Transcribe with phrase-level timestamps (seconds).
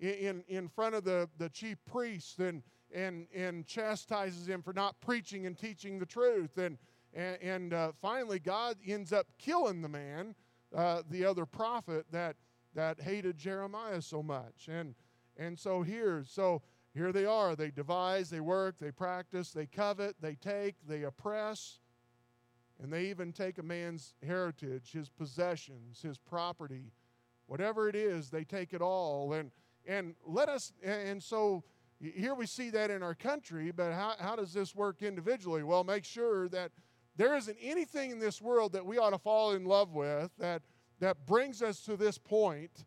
[0.00, 2.62] in, in front of the, the chief priests and,
[2.94, 6.56] and, and chastises him for not preaching and teaching the truth.
[6.58, 6.78] And,
[7.14, 10.34] and, and uh, finally, God ends up killing the man,
[10.74, 12.36] uh, the other prophet that,
[12.74, 14.68] that hated Jeremiah so much.
[14.68, 14.94] And,
[15.36, 16.62] and so here, so
[16.94, 17.56] here they are.
[17.56, 21.78] They devise, they work, they practice, they covet, they take, they oppress,
[22.80, 26.92] and they even take a man's heritage, his possessions, his property,
[27.48, 29.32] whatever it is, they take it all.
[29.32, 29.50] And
[29.86, 31.64] and let us and so
[32.00, 35.64] here we see that in our country, but how, how does this work individually?
[35.64, 36.70] Well, make sure that
[37.16, 40.62] there isn't anything in this world that we ought to fall in love with that
[41.00, 42.84] that brings us to this point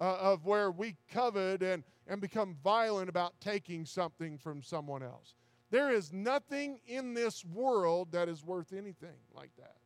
[0.00, 5.34] uh, of where we covet and, and become violent about taking something from someone else.
[5.70, 9.76] There is nothing in this world that is worth anything like that.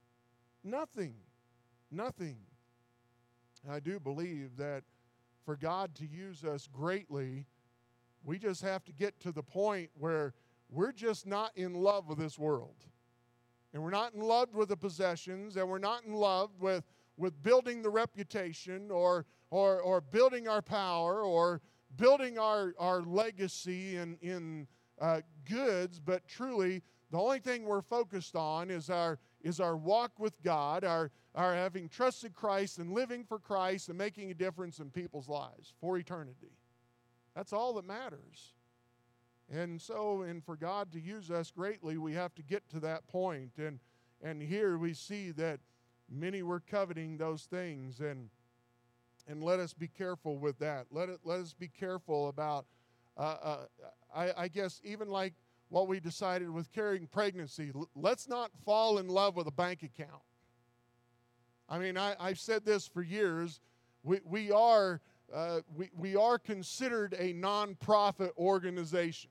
[0.62, 1.14] Nothing.
[1.90, 2.36] Nothing.
[3.68, 4.84] I do believe that
[5.44, 7.46] for God to use us greatly,
[8.24, 10.34] we just have to get to the point where
[10.70, 12.76] we're just not in love with this world.
[13.72, 16.84] And we're not in love with the possessions, and we're not in love with,
[17.16, 21.60] with building the reputation or, or, or building our power or
[21.96, 24.66] building our, our legacy in, in
[25.00, 30.18] uh, goods, but truly the only thing we're focused on is our, is our walk
[30.18, 34.78] with God, our, our having trusted Christ and living for Christ and making a difference
[34.78, 36.52] in people's lives for eternity.
[37.34, 38.54] That's all that matters.
[39.52, 43.06] And so, and for God to use us greatly, we have to get to that
[43.08, 43.52] point.
[43.58, 43.80] And,
[44.22, 45.60] and here we see that
[46.08, 48.00] many were coveting those things.
[48.00, 48.28] And,
[49.26, 50.86] and let us be careful with that.
[50.90, 52.66] Let, it, let us be careful about,
[53.16, 53.58] uh, uh,
[54.14, 55.34] I, I guess, even like
[55.70, 57.72] what we decided with carrying pregnancy.
[57.94, 60.22] Let's not fall in love with a bank account.
[61.68, 63.60] I mean, I, have said this for years.
[64.02, 65.00] We, we, are,
[65.32, 69.30] uh, we, we are considered a nonprofit organization.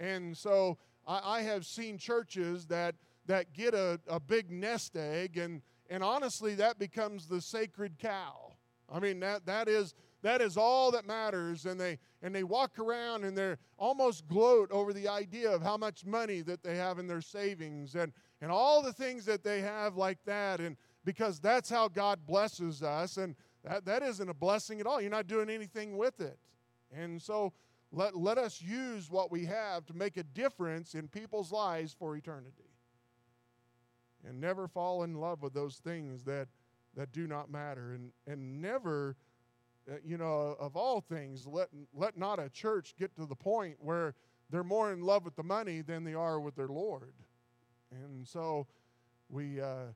[0.00, 5.38] And so I, I have seen churches that, that get a, a big nest egg,
[5.38, 8.54] and, and honestly, that becomes the sacred cow.
[8.92, 9.94] I mean, that, that is
[10.26, 11.66] that is all that matters.
[11.66, 15.76] And they and they walk around and they're almost gloat over the idea of how
[15.76, 19.60] much money that they have in their savings and, and all the things that they
[19.60, 20.60] have like that.
[20.60, 23.16] And because that's how God blesses us.
[23.16, 25.00] And that, that isn't a blessing at all.
[25.00, 26.38] You're not doing anything with it.
[26.92, 27.52] And so
[27.92, 32.16] let, let us use what we have to make a difference in people's lives for
[32.16, 32.72] eternity.
[34.26, 36.48] And never fall in love with those things that,
[36.96, 37.92] that do not matter.
[37.92, 39.14] And, and never
[40.04, 44.14] you know, of all things, let, let not a church get to the point where
[44.50, 47.14] they're more in love with the money than they are with their Lord.
[47.90, 48.66] And so
[49.28, 49.86] we uh,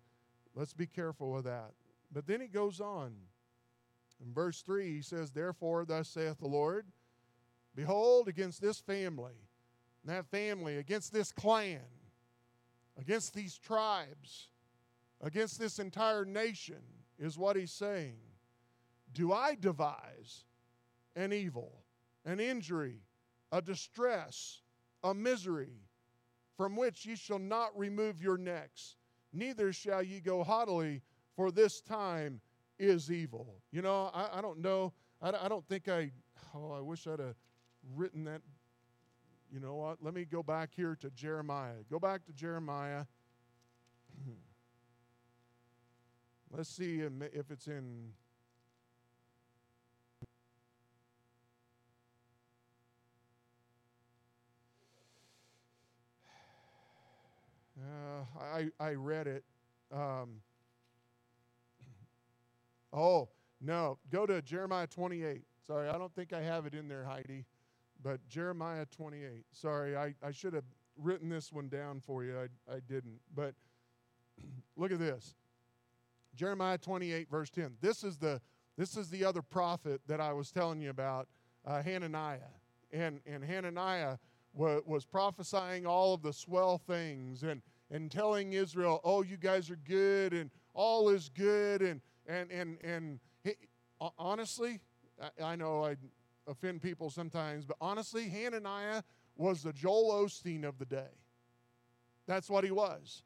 [0.55, 1.73] let's be careful with that.
[2.13, 3.13] But then he goes on.
[4.25, 6.87] In verse 3, he says, Therefore, thus saith the Lord,
[7.75, 9.33] Behold, against this family,
[10.05, 11.81] that family, against this clan,
[12.99, 14.49] against these tribes,
[15.23, 16.83] against this entire nation,
[17.19, 18.17] is what he's saying
[19.13, 20.45] do I devise
[21.17, 21.73] an evil,
[22.25, 23.01] an injury,
[23.53, 24.63] a distress,
[25.03, 25.81] a misery,
[26.57, 28.97] from which ye shall not remove your necks,
[29.33, 31.03] neither shall ye go haughtily,
[31.35, 32.41] for this time
[32.79, 33.63] is evil.
[33.73, 34.93] You know, I, I don't know.
[35.23, 36.11] I, I don't think I,
[36.55, 37.37] oh, I wish I'd have
[37.95, 38.43] written that.
[39.53, 39.99] You know what?
[40.01, 41.83] Let me go back here to Jeremiah.
[41.91, 43.05] Go back to Jeremiah.
[46.57, 48.13] Let's see if it's in
[58.61, 59.45] I, I read it.
[59.93, 60.41] Um,
[62.93, 63.29] oh,
[63.61, 63.99] no.
[64.11, 65.43] Go to Jeremiah 28.
[65.67, 67.45] Sorry, I don't think I have it in there, Heidi.
[68.03, 69.45] But Jeremiah 28.
[69.53, 70.65] Sorry, I, I should have
[70.97, 72.37] written this one down for you.
[72.39, 73.21] I, I didn't.
[73.35, 73.55] But
[74.77, 75.35] look at this
[76.35, 77.77] Jeremiah 28, verse 10.
[77.81, 78.41] This is the,
[78.77, 81.29] this is the other prophet that I was telling you about,
[81.67, 82.39] uh, Hananiah.
[82.93, 84.17] And, and Hananiah
[84.55, 89.71] was, was prophesying all of the swell things and, and telling Israel, oh, you guys
[89.71, 91.83] are good and all is good.
[91.83, 93.21] And, and, and, and
[94.19, 94.81] honestly,
[95.21, 95.97] I, I know I
[96.47, 99.03] offend people sometimes, but honestly, Hananiah
[99.37, 101.11] was the Joel Osteen of the day.
[102.27, 103.23] That's what he was.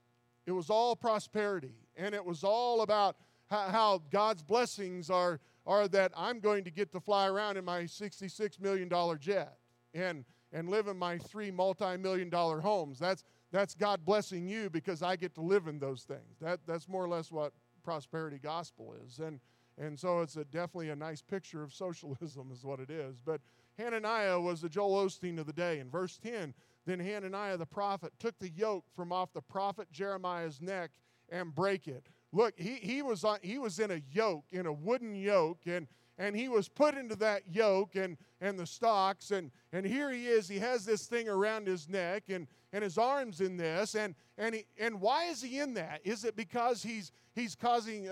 [0.46, 3.17] It was all prosperity, and it was all about
[3.50, 7.64] how, how God's blessings are, are that I'm going to get to fly around in
[7.64, 8.90] my $66 million
[9.20, 9.56] jet.
[9.94, 10.25] And
[10.55, 12.99] and live in my three multi million dollar homes.
[12.99, 13.25] That's,
[13.55, 16.41] that's God blessing you because I get to live in those things.
[16.41, 17.53] That, that's more or less what
[17.85, 19.21] prosperity gospel is.
[19.21, 19.39] And,
[19.79, 23.21] and so it's a, definitely a nice picture of socialism, is what it is.
[23.25, 23.41] But
[23.79, 25.79] Hananiah was the Joel Osteen of the day.
[25.79, 26.53] In verse 10,
[26.85, 30.91] then Hananiah the prophet took the yoke from off the prophet Jeremiah's neck
[31.31, 32.09] and break it.
[32.33, 35.87] Look, he, he, was on, he was in a yoke, in a wooden yoke, and,
[36.19, 39.31] and he was put into that yoke and, and the stocks.
[39.31, 42.99] And, and here he is, he has this thing around his neck and, and his
[42.99, 43.94] arms in this.
[43.94, 46.00] And, and, he, and why is he in that?
[46.05, 48.08] Is it because he's, he's causing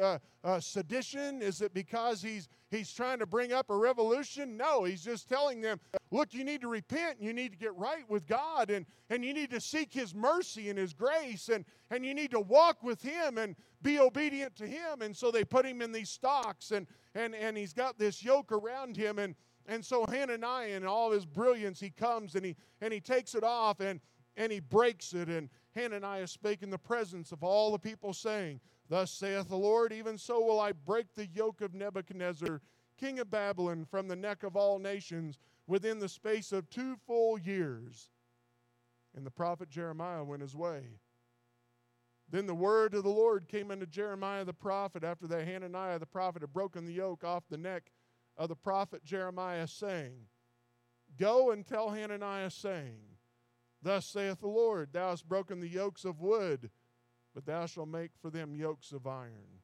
[0.59, 1.43] sedition?
[1.43, 4.57] Is it because he's, he's trying to bring up a revolution?
[4.57, 5.79] No, he's just telling them,
[6.11, 9.33] look, you need to repent you need to get right with God and, and you
[9.33, 13.01] need to seek his mercy and his grace and, and you need to walk with
[13.01, 15.03] him and be obedient to him.
[15.03, 18.53] And so they put him in these stocks and, and, and he's got this yoke
[18.53, 19.19] around him.
[19.19, 19.35] And,
[19.67, 23.45] and so Hananiah, in all his brilliance, he comes and he, and he takes it
[23.45, 24.01] off and,
[24.37, 25.29] and he breaks it.
[25.29, 29.93] And Hananiah spake in the presence of all the people, saying, Thus saith the Lord,
[29.93, 32.61] even so will I break the yoke of Nebuchadnezzar,
[32.99, 37.39] king of Babylon, from the neck of all nations within the space of two full
[37.39, 38.11] years.
[39.15, 40.83] And the prophet Jeremiah went his way.
[42.33, 46.07] Then the word of the Lord came unto Jeremiah the prophet after that Hananiah the
[46.07, 47.93] prophet had broken the yoke off the neck
[48.39, 50.15] of the prophet Jeremiah, saying,
[51.19, 53.03] Go and tell Hananiah, saying,
[53.83, 56.71] Thus saith the Lord, Thou hast broken the yokes of wood,
[57.35, 59.61] but thou shalt make for them yokes of iron.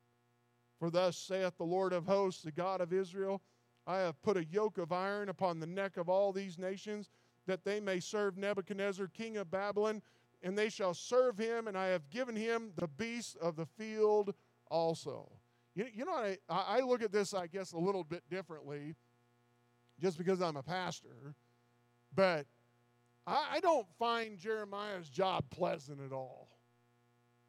[0.78, 3.40] For thus saith the Lord of hosts, the God of Israel,
[3.86, 7.08] I have put a yoke of iron upon the neck of all these nations,
[7.46, 10.02] that they may serve Nebuchadnezzar, king of Babylon,
[10.42, 14.34] and they shall serve him, and I have given him the beasts of the field
[14.70, 15.30] also.
[15.74, 18.94] You, you know, I, I look at this, I guess, a little bit differently
[20.00, 21.34] just because I'm a pastor,
[22.14, 22.46] but
[23.26, 26.48] I, I don't find Jeremiah's job pleasant at all.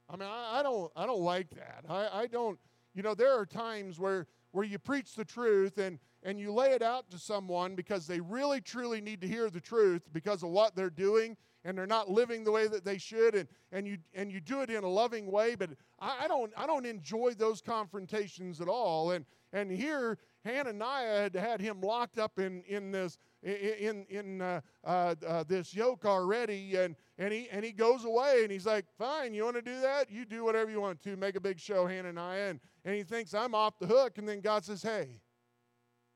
[0.09, 1.85] I mean, I, I don't, I don't like that.
[1.88, 2.59] I, I don't,
[2.95, 6.71] you know, there are times where, where you preach the truth and, and you lay
[6.71, 10.50] it out to someone because they really, truly need to hear the truth because of
[10.50, 13.97] what they're doing and they're not living the way that they should and, and you
[14.13, 15.69] and you do it in a loving way but
[16.00, 19.11] I, I don't i don't enjoy those confrontations at all.
[19.11, 24.61] And and here hananiah had had him locked up in in this in in uh,
[24.83, 28.85] uh, uh, this yoke already and and he and he goes away and he's like
[28.97, 30.09] fine you want to do that?
[30.09, 32.50] You do whatever you want to make a big show hananiah.
[32.50, 34.17] And, and he thinks i'm off the hook.
[34.17, 35.21] And then god says hey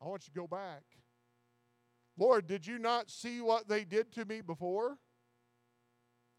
[0.01, 0.83] i want you to go back.
[2.17, 4.99] Lord did you not see what they did to me before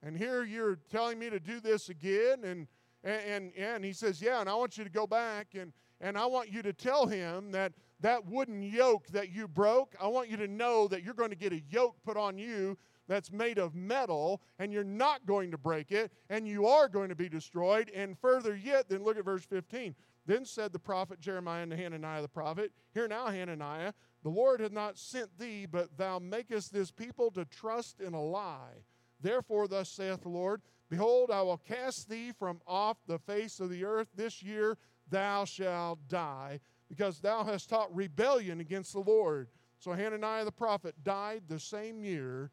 [0.05, 2.45] and here you're telling me to do this again.
[2.45, 2.67] And,
[3.03, 6.27] and, and he says, Yeah, and I want you to go back and, and I
[6.27, 10.37] want you to tell him that that wooden yoke that you broke, I want you
[10.37, 13.75] to know that you're going to get a yoke put on you that's made of
[13.75, 17.91] metal, and you're not going to break it, and you are going to be destroyed.
[17.95, 19.95] And further yet, then look at verse 15.
[20.27, 23.93] Then said the prophet Jeremiah unto Hananiah the prophet, Hear now, Hananiah,
[24.23, 28.23] the Lord hath not sent thee, but thou makest this people to trust in a
[28.23, 28.85] lie.
[29.25, 30.61] Therefore, thus saith the Lord
[30.91, 34.09] Behold, I will cast thee from off the face of the earth.
[34.15, 34.77] This year
[35.09, 36.61] thou shalt die,
[36.91, 39.49] because thou hast taught rebellion against the Lord.
[39.79, 42.51] So Hananiah the prophet died the same year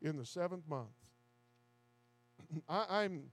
[0.00, 0.86] in the seventh month.
[2.68, 3.24] I, am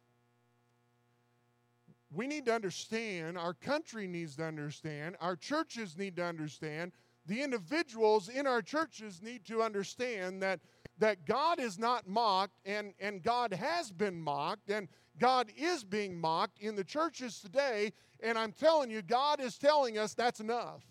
[2.11, 6.91] we need to understand, our country needs to understand, our churches need to understand,
[7.27, 10.59] the individuals in our churches need to understand that
[11.03, 14.87] that God is not mocked and, and God has been mocked and
[15.19, 17.91] God is being mocked in the churches today.
[18.21, 20.81] And I'm telling you, God is telling us that's enough.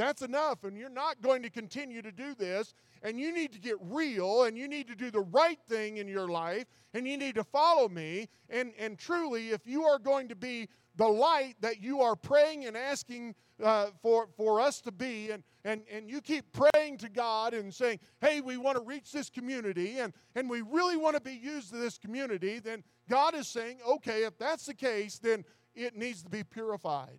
[0.00, 0.64] That's enough.
[0.64, 2.72] And you're not going to continue to do this.
[3.02, 6.08] And you need to get real and you need to do the right thing in
[6.08, 6.64] your life
[6.94, 8.30] and you need to follow me.
[8.48, 12.64] And, and truly, if you are going to be the light that you are praying
[12.64, 17.10] and asking uh, for, for us to be, and, and, and you keep praying to
[17.10, 21.14] God and saying, hey, we want to reach this community and, and we really want
[21.14, 25.18] to be used to this community, then God is saying, okay, if that's the case,
[25.18, 27.18] then it needs to be purified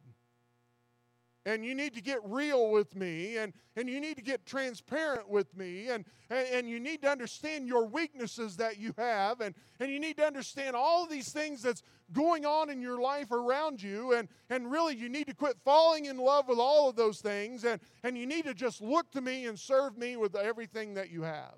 [1.45, 5.27] and you need to get real with me and, and you need to get transparent
[5.27, 9.55] with me and, and, and, you need to understand your weaknesses that you have and,
[9.79, 11.81] and you need to understand all these things that's
[12.13, 16.05] going on in your life around you and, and really you need to quit falling
[16.05, 19.21] in love with all of those things and, and you need to just look to
[19.21, 21.55] me and serve me with everything that you have.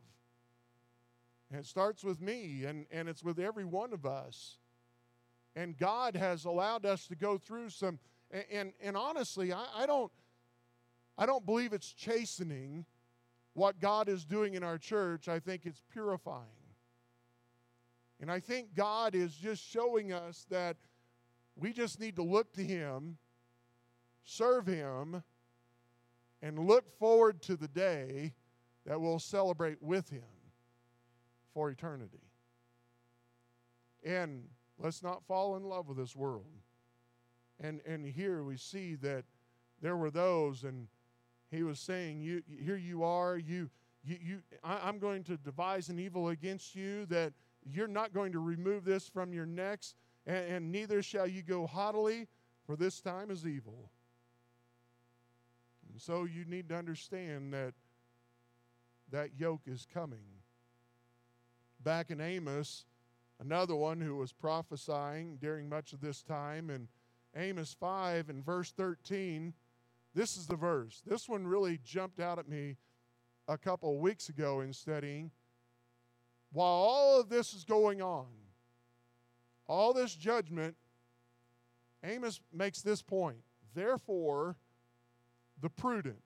[1.52, 4.58] And it starts with me and, and it's with every one of us.
[5.56, 8.00] And god has allowed us to go through some
[8.34, 10.12] and, and, and honestly, I, I, don't,
[11.18, 12.86] I don't believe it's chastening
[13.54, 15.30] what God is doing in our church.
[15.30, 16.44] I think it's purifying.
[18.20, 20.76] And I think God is just showing us that
[21.56, 23.18] we just need to look to Him
[24.24, 25.24] serve Him,
[26.42, 28.34] and look forward to the day
[28.86, 30.24] that we'll celebrate with Him
[31.54, 32.22] for eternity.
[34.04, 34.44] And
[34.78, 36.46] let's not fall in love with this world.
[37.64, 39.24] And, and here we see that
[39.82, 40.88] there were those, and
[41.50, 43.70] he was saying, you, Here you are, you,
[44.04, 47.32] you, you, I, am going to devise an evil against you that
[47.66, 49.96] you're not going to remove this from your necks,
[50.28, 52.28] and, and neither shall you go haughtily,
[52.66, 53.90] for this time is evil.
[55.90, 57.74] And so you need to understand that
[59.12, 60.26] that yoke is coming.
[61.82, 62.86] Back in Amos,
[63.40, 66.88] another one who was prophesying during much of this time, in
[67.36, 69.54] Amos 5 and verse 13,
[70.14, 71.02] this is the verse.
[71.06, 72.78] This one really jumped out at me
[73.48, 75.32] a couple of weeks ago in studying.
[76.52, 78.28] While all of this is going on,
[79.68, 80.76] all this judgment,
[82.04, 83.38] Amos makes this point.
[83.74, 84.56] Therefore,
[85.62, 86.22] the prudent.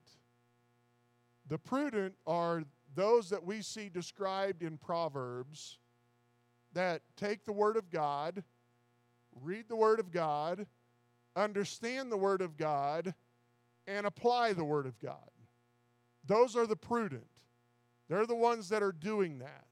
[1.48, 5.78] The prudent are those that we see described in Proverbs
[6.74, 8.42] that take the Word of God,
[9.40, 10.66] read the Word of God,
[11.38, 13.14] understand the Word of God,
[13.86, 15.30] and apply the Word of God.
[16.26, 17.26] Those are the prudent.
[18.08, 19.64] They're the ones that are doing that.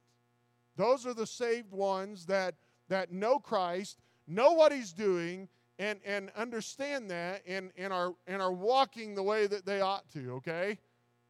[0.77, 2.55] Those are the saved ones that,
[2.89, 8.41] that know Christ, know what He's doing, and, and understand that and, and, are, and
[8.41, 10.79] are walking the way that they ought to, okay?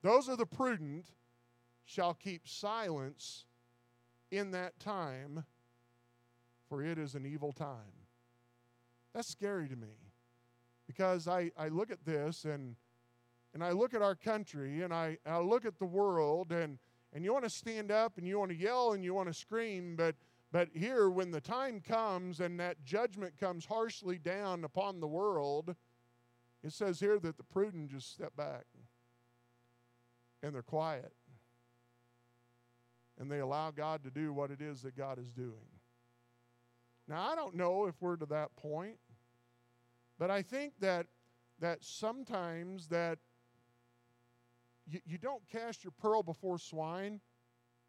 [0.02, 1.06] Those are the prudent,
[1.84, 3.44] shall keep silence
[4.30, 5.44] in that time,
[6.68, 7.92] for it is an evil time.
[9.12, 10.05] That's scary to me
[10.86, 12.76] because I, I look at this and
[13.54, 16.78] and I look at our country and I, I look at the world and
[17.14, 19.34] and you want to stand up and you want to yell and you want to
[19.34, 20.14] scream, but
[20.52, 25.74] but here when the time comes and that judgment comes harshly down upon the world,
[26.62, 28.64] it says here that the prudent just step back
[30.42, 31.12] and they're quiet
[33.18, 35.70] and they allow God to do what it is that God is doing.
[37.08, 38.98] Now I don't know if we're to that point,
[40.18, 41.06] but I think that
[41.60, 43.18] that sometimes that
[44.86, 47.20] you, you don't cast your pearl before swine.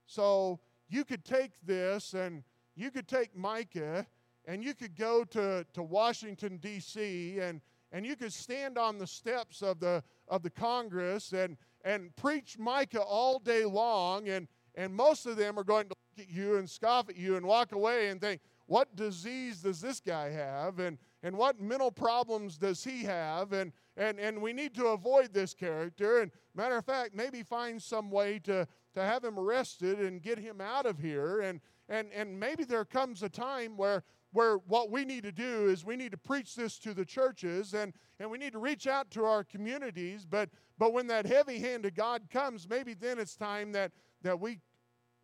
[0.06, 2.44] So you could take this and
[2.76, 4.06] you could take Micah
[4.46, 7.60] and you could go to, to Washington, D.C., and,
[7.92, 12.58] and you could stand on the steps of the, of the Congress and, and preach
[12.58, 16.58] Micah all day long, and, and most of them are going to look at you
[16.58, 20.80] and scoff at you and walk away and think, what disease does this guy have?
[20.80, 23.52] And, and what mental problems does he have?
[23.52, 26.22] And, and, and we need to avoid this character.
[26.22, 30.40] And matter of fact, maybe find some way to, to have him arrested and get
[30.40, 31.42] him out of here.
[31.42, 35.68] And, and, and maybe there comes a time where, where what we need to do
[35.68, 37.92] is we need to preach this to the churches and,
[38.22, 40.26] and we need to reach out to our communities.
[40.26, 43.92] But, but when that heavy hand of God comes, maybe then it's time that,
[44.22, 44.62] that we,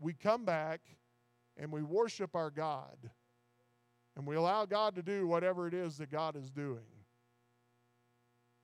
[0.02, 0.82] we come back
[1.56, 3.10] and we worship our God
[4.16, 6.86] and we allow God to do whatever it is that God is doing.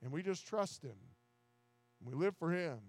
[0.03, 0.97] And we just trust Him.
[2.03, 2.79] We live for Him.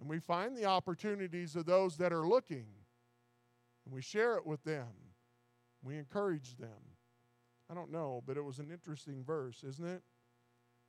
[0.00, 2.66] And we find the opportunities of those that are looking.
[3.84, 4.88] And we share it with them.
[5.82, 6.68] We encourage them.
[7.70, 10.02] I don't know, but it was an interesting verse, isn't it?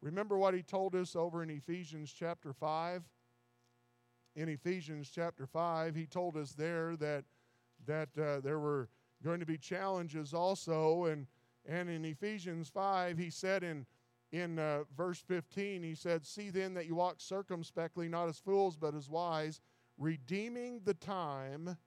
[0.01, 3.03] Remember what he told us over in Ephesians chapter 5?
[4.35, 7.25] In Ephesians chapter 5, he told us there that,
[7.85, 8.87] that uh, there were
[9.23, 11.05] going to be challenges also.
[11.05, 11.27] And,
[11.67, 13.85] and in Ephesians 5, he said in,
[14.31, 18.75] in uh, verse 15, he said, See then that you walk circumspectly, not as fools,
[18.75, 19.61] but as wise,
[19.97, 21.77] redeeming the time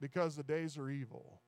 [0.00, 1.40] because the days are evil.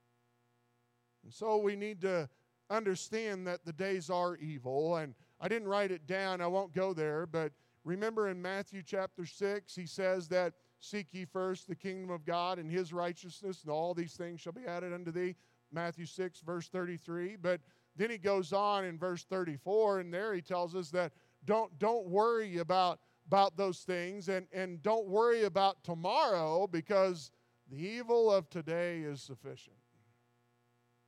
[1.25, 2.29] And so we need to
[2.71, 4.97] understand that the days are evil.
[4.97, 7.53] And I didn't write it down, I won't go there, but
[7.85, 10.55] remember in Matthew chapter 6, he says that
[10.85, 14.53] Seek ye first the kingdom of God and his righteousness, and all these things shall
[14.53, 15.35] be added unto thee.
[15.73, 17.37] Matthew 6, verse 33.
[17.37, 17.63] But
[17.97, 21.13] then he goes on in verse 34, and there he tells us that
[21.47, 27.31] don't, don't worry about, about those things and, and don't worry about tomorrow because
[27.71, 29.77] the evil of today is sufficient.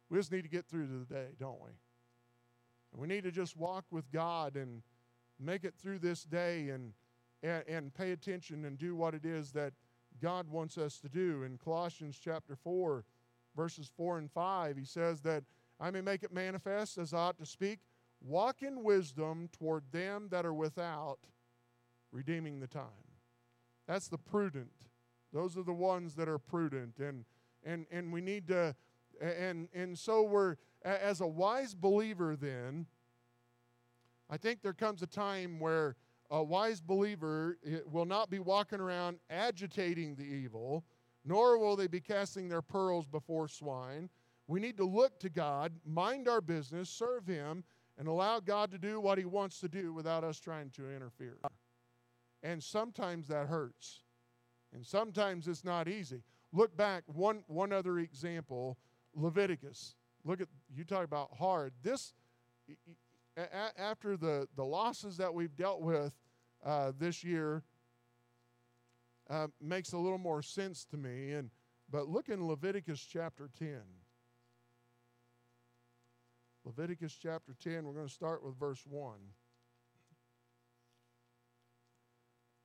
[0.09, 1.71] We just need to get through to the day, don't we?
[2.93, 4.81] And we need to just walk with God and
[5.39, 6.95] make it through this day and
[7.43, 9.73] and, and pay attention and do what it is that
[10.21, 11.43] God wants us to do.
[11.43, 13.05] In Colossians chapter 4,
[13.55, 15.45] verses 4 and 5, he says that
[15.79, 17.81] I may make it manifest as I ought to speak,
[18.21, 21.19] walk in wisdom toward them that are without,
[22.13, 22.85] redeeming the time.
[23.87, 24.87] That's the prudent.
[25.33, 26.99] Those are the ones that are prudent.
[26.99, 27.25] And
[27.65, 28.75] and and we need to
[29.21, 32.87] and and so we're as a wise believer then
[34.31, 35.97] I think there comes a time where
[36.31, 40.85] a wise believer eh, will not be walking around agitating the evil,
[41.25, 44.09] nor will they be casting their pearls before swine.
[44.47, 47.65] We need to look to God, mind our business, serve Him,
[47.99, 51.39] and allow God to do what He wants to do without us trying to interfere.
[52.43, 54.03] And sometimes that hurts.
[54.73, 56.23] And sometimes it's not easy.
[56.53, 58.79] Look back, one, one other example
[59.15, 59.95] Leviticus.
[60.25, 61.73] Look at, you talk about hard.
[61.83, 62.13] This,
[63.37, 66.13] a- after the, the losses that we've dealt with
[66.65, 67.63] uh, this year,
[69.29, 71.33] uh, makes a little more sense to me.
[71.33, 71.51] And,
[71.91, 73.81] but look in Leviticus chapter 10.
[76.65, 79.15] Leviticus chapter 10, we're going to start with verse 1.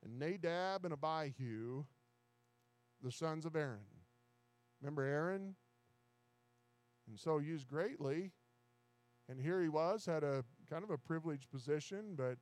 [0.03, 1.85] And Nadab and Abihu,
[3.03, 3.79] the sons of Aaron.
[4.81, 5.55] Remember Aaron?
[7.07, 8.31] And so used greatly.
[9.29, 12.37] And here he was, had a kind of a privileged position, but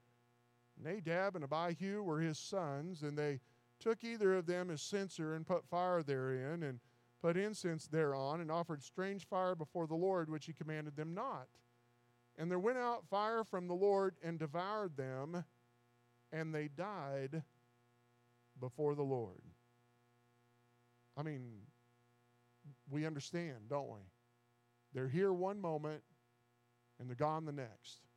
[0.82, 3.40] Nadab and Abihu were his sons, and they
[3.80, 6.80] took either of them as censer and put fire therein, and
[7.22, 11.48] put incense thereon, and offered strange fire before the Lord, which he commanded them not.
[12.38, 15.44] And there went out fire from the Lord and devoured them,
[16.32, 17.42] and they died
[18.60, 19.42] before the Lord.
[21.18, 21.50] I mean,
[22.90, 24.00] we understand, don't we?
[24.94, 26.04] They're here one moment
[27.00, 28.09] and they're gone the next.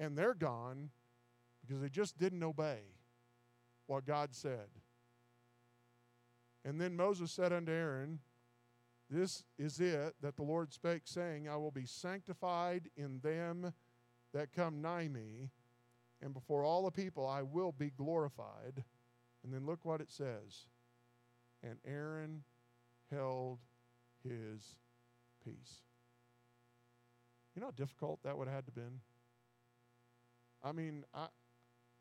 [0.00, 0.90] And they're gone
[1.60, 2.80] because they just didn't obey
[3.86, 4.68] what God said.
[6.64, 8.18] And then Moses said unto Aaron,
[9.08, 13.72] This is it that the Lord spake, saying, I will be sanctified in them
[14.32, 15.50] that come nigh me,
[16.22, 18.84] and before all the people I will be glorified.
[19.42, 20.66] And then look what it says.
[21.62, 22.42] And Aaron
[23.10, 23.58] held
[24.22, 24.74] his
[25.44, 25.82] peace.
[27.54, 29.00] You know how difficult that would have had to been?
[30.62, 31.26] I mean, I,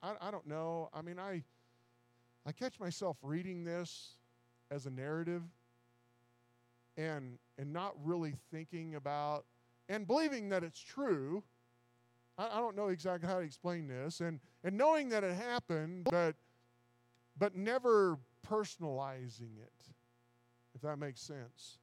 [0.01, 0.89] I, I don't know.
[0.94, 1.44] I mean, I,
[2.46, 4.16] I catch myself reading this
[4.72, 5.44] as a narrative
[6.98, 9.45] and, and not really thinking about
[9.88, 11.43] and believing that it's true.
[12.38, 14.19] I, I don't know exactly how to explain this.
[14.22, 16.36] And, and knowing that it happened, but,
[17.38, 18.17] but never
[18.48, 19.86] personalizing it,
[20.76, 21.80] if that makes sense.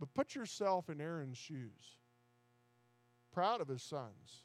[0.00, 1.98] But put yourself in Aaron's shoes.
[3.32, 4.44] Proud of his sons.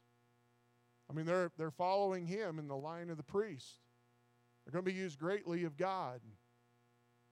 [1.14, 3.82] I mean, they're, they're following him in the line of the priest.
[4.66, 6.22] They're going to be used greatly of God.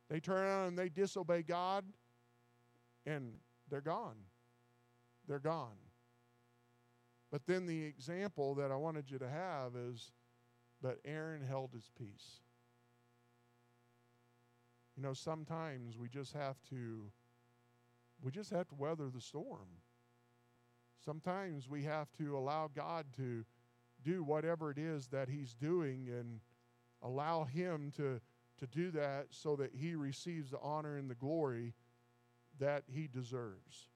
[0.07, 1.85] They turn around and they disobey God,
[3.07, 3.33] and
[3.71, 4.17] they're gone.
[5.27, 5.77] They're gone.
[7.31, 10.11] But then the example that I wanted you to have is
[10.81, 12.41] but Aaron held his peace.
[14.97, 17.11] You know, sometimes we just have to
[18.23, 19.67] we just have to weather the storm.
[21.03, 23.43] Sometimes we have to allow God to
[24.03, 26.39] do whatever it is that he's doing and
[27.01, 28.19] allow him to
[28.59, 31.73] to do that so that he receives the honor and the glory
[32.59, 33.89] that he deserves.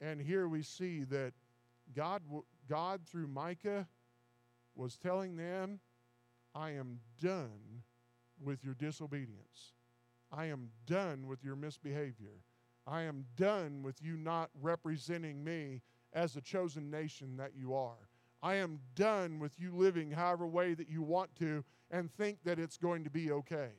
[0.00, 1.32] And here we see that
[1.96, 2.22] God
[2.68, 3.88] God through Micah
[4.74, 5.80] was telling them,
[6.54, 7.82] I am done
[8.40, 9.72] with your disobedience.
[10.30, 12.42] I am done with your misbehavior.
[12.86, 15.80] I am done with you not representing me
[16.12, 18.07] as the chosen nation that you are.
[18.42, 22.58] I am done with you living however way that you want to and think that
[22.58, 23.70] it's going to be okay.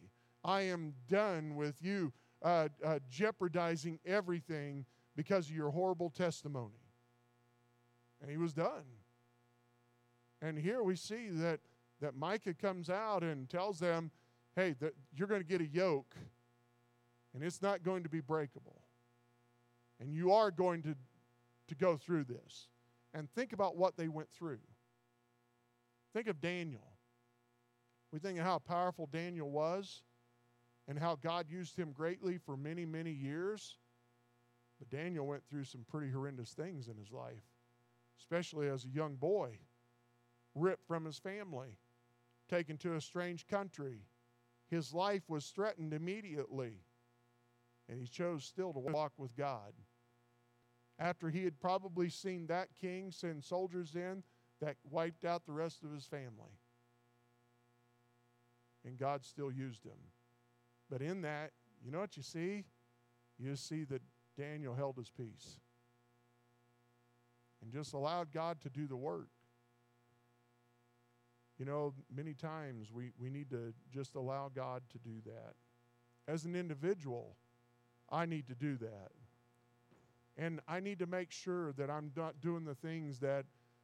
[0.44, 6.80] I am done with you uh, uh, jeopardizing everything because of your horrible testimony.
[8.22, 8.86] And he was done.
[10.42, 11.60] And here we see that,
[12.02, 14.12] that Micah comes out and tells them,
[14.56, 16.16] hey, that you're going to get a yoke,
[17.34, 18.82] and it's not going to be breakable.
[20.00, 20.96] And you are going to,
[21.68, 22.68] to go through this.
[23.14, 24.60] And think about what they went through.
[26.14, 26.94] Think of Daniel.
[28.12, 30.04] We think of how powerful Daniel was
[30.88, 33.78] and how God used him greatly for many, many years.
[34.80, 37.44] But Daniel went through some pretty horrendous things in his life,
[38.20, 39.60] especially as a young boy,
[40.56, 41.78] ripped from his family,
[42.50, 44.06] taken to a strange country.
[44.72, 46.86] His life was threatened immediately,
[47.88, 49.74] and he chose still to walk with God
[51.00, 54.22] after he had probably seen that king send soldiers in
[54.62, 56.60] that wiped out the rest of his family.
[58.86, 59.98] And God still used him.
[60.90, 61.52] But in that,
[61.84, 62.66] you know what you see?
[63.38, 64.02] You see that
[64.38, 65.60] Daniel held his peace
[67.62, 69.30] and just allowed God to do the work.
[71.58, 75.56] You know, many times we, we need to just allow God to do that.
[76.28, 77.36] As an individual,
[78.10, 79.12] I need to do that.
[80.40, 83.44] And I need to make sure that I'm not doing the things that,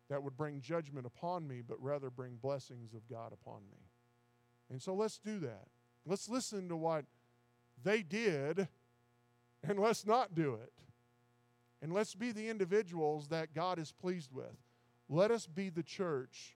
[0.10, 3.78] that would bring judgment upon me, but rather bring blessings of God upon me.
[4.70, 5.68] And so let's do that.
[6.06, 7.04] Let's listen to what
[7.84, 8.70] they did,
[9.68, 10.72] and let's not do it.
[11.82, 14.56] And let's be the individuals that God is pleased with.
[15.10, 16.56] Let us be the church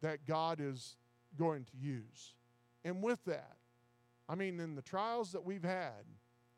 [0.00, 0.96] that God is
[1.38, 2.34] going to use.
[2.82, 3.56] And with that,
[4.26, 6.06] I mean, in the trials that we've had,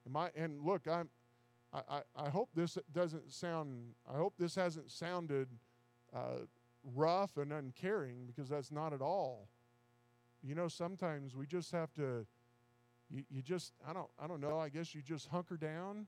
[0.05, 1.09] and, my, and look, I'm,
[1.73, 5.49] I, I, hope this doesn't sound, I hope this hasn't sounded
[6.15, 6.47] uh,
[6.95, 9.49] rough and uncaring because that's not at all.
[10.43, 12.27] You know, sometimes we just have to,
[13.11, 16.07] you, you just, I don't, I don't know, I guess you just hunker down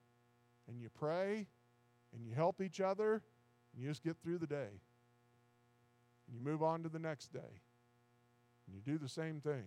[0.66, 1.46] and you pray
[2.14, 3.22] and you help each other
[3.74, 4.80] and you just get through the day.
[6.26, 7.60] And you move on to the next day.
[8.66, 9.64] And you do the same thing.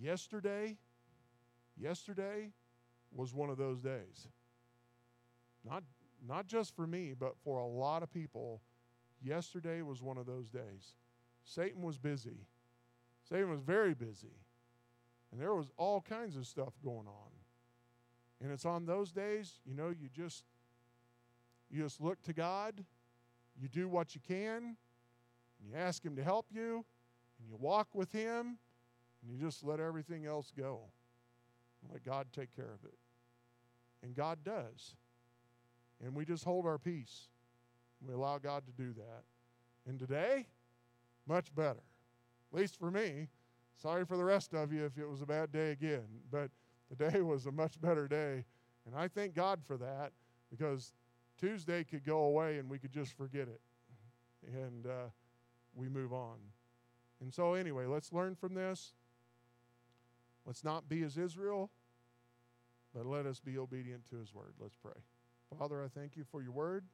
[0.00, 0.76] Yesterday,
[1.76, 2.50] yesterday
[3.14, 4.28] was one of those days.
[5.68, 5.82] Not,
[6.26, 8.60] not just for me, but for a lot of people,
[9.22, 10.94] yesterday was one of those days.
[11.44, 12.46] Satan was busy.
[13.28, 14.34] Satan was very busy.
[15.32, 17.30] And there was all kinds of stuff going on.
[18.42, 20.44] And it's on those days, you know, you just
[21.70, 22.84] you just look to God,
[23.60, 24.76] you do what you can,
[25.60, 26.84] and you ask him to help you,
[27.38, 28.58] and you walk with him,
[29.22, 30.80] and you just let everything else go.
[31.92, 32.94] Let God take care of it.
[34.02, 34.96] And God does.
[36.04, 37.28] And we just hold our peace.
[38.06, 39.22] We allow God to do that.
[39.86, 40.46] And today,
[41.26, 41.82] much better.
[42.52, 43.28] At least for me.
[43.76, 46.06] Sorry for the rest of you if it was a bad day again.
[46.30, 46.50] But
[46.88, 48.44] today was a much better day.
[48.86, 50.12] And I thank God for that
[50.50, 50.92] because
[51.38, 53.60] Tuesday could go away and we could just forget it.
[54.46, 55.08] And uh,
[55.74, 56.38] we move on.
[57.20, 58.94] And so, anyway, let's learn from this.
[60.46, 61.70] Let's not be as Israel,
[62.94, 64.54] but let us be obedient to his word.
[64.58, 64.92] Let's pray.
[65.58, 66.84] Father, I thank you for your word.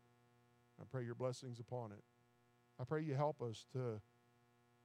[0.81, 2.03] I pray your blessings upon it.
[2.81, 4.01] I pray you help us to,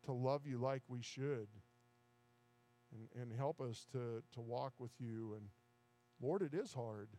[0.06, 1.48] to love you like we should
[2.94, 5.34] and, and help us to, to walk with you.
[5.36, 5.48] And
[6.22, 7.10] Lord, it is hard.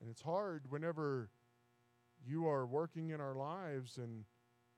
[0.00, 1.30] And it's hard whenever
[2.26, 4.24] you are working in our lives and,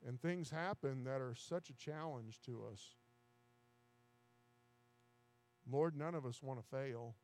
[0.07, 2.95] and things happen that are such a challenge to us.
[5.71, 7.15] Lord, none of us want to fail,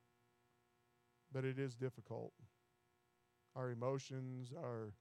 [1.32, 2.32] but it is difficult.
[3.56, 4.92] Our emotions, our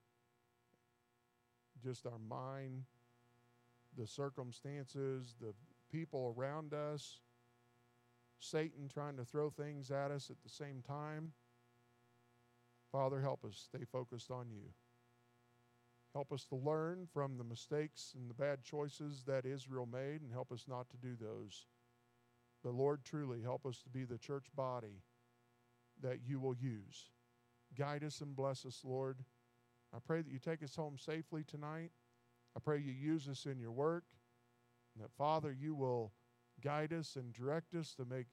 [1.82, 2.84] just our mind,
[3.96, 5.52] the circumstances, the
[5.90, 7.20] people around us,
[8.38, 11.32] Satan trying to throw things at us at the same time.
[12.92, 14.70] Father, help us stay focused on you.
[16.12, 20.32] Help us to learn from the mistakes and the bad choices that Israel made and
[20.32, 21.66] help us not to do those.
[22.62, 25.02] But Lord, truly help us to be the church body
[26.02, 27.10] that you will use.
[27.76, 29.18] Guide us and bless us, Lord.
[29.94, 31.90] I pray that you take us home safely tonight.
[32.56, 34.04] I pray you use us in your work.
[34.94, 36.12] And that, Father, you will
[36.62, 38.26] guide us and direct us to make,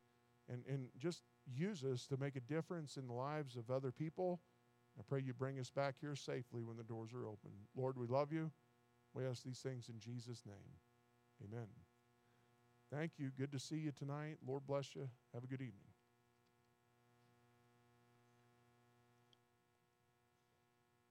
[0.47, 4.41] and, and just use us to make a difference in the lives of other people.
[4.99, 7.51] I pray you bring us back here safely when the doors are open.
[7.75, 8.51] Lord, we love you.
[9.13, 10.77] We ask these things in Jesus' name.
[11.43, 11.67] Amen.
[12.93, 13.31] Thank you.
[13.37, 14.37] Good to see you tonight.
[14.45, 15.09] Lord bless you.
[15.33, 15.90] Have a good evening.